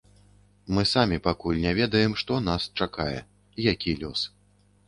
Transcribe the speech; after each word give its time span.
Мы 0.77 0.83
самі 0.91 1.19
пакуль 1.27 1.59
не 1.67 1.73
ведаем, 1.81 2.17
што 2.21 2.39
нас 2.49 2.67
чакае, 2.87 3.19
які 3.71 3.97
лёс. 4.01 4.29